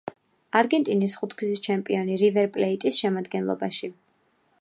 [0.59, 3.93] არგენტინის ხუთგზის ჩემპიონი „რივერ პლეიტის“ შემადგენლობაში.